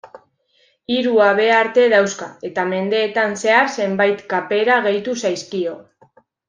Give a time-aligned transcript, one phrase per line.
[0.93, 5.81] Hiru habearte dauzka eta mendeetan zehar zenbait kapera gehitu zaizkio.